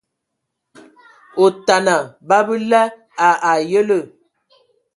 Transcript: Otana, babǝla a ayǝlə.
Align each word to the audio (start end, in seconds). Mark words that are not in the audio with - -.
Otana, 1.43 1.95
babǝla 2.27 2.81
a 3.27 3.29
ayǝlə. 3.51 3.97